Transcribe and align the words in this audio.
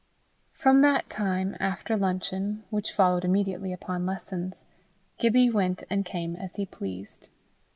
From 0.53 0.81
that 0.81 1.11
time, 1.11 1.55
after 1.59 1.95
luncheon, 1.95 2.63
which 2.71 2.91
followed 2.91 3.23
immediately 3.23 3.71
upon 3.71 4.03
lessons, 4.03 4.65
Gibbie 5.19 5.51
went 5.51 5.83
and 5.91 6.03
came 6.03 6.35
as 6.35 6.55
he 6.55 6.65
pleased. 6.65 7.29